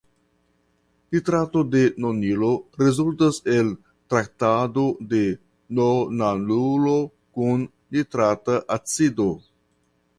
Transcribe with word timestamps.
Nitrato 1.15 1.61
de 1.73 1.81
nonilo 2.05 2.49
rezultas 2.83 3.39
el 3.57 3.69
traktado 4.15 4.87
de 5.15 5.23
nonanolo 5.81 6.99
kun 7.37 7.69
nitrata 7.97 8.61
acido. 8.81 9.33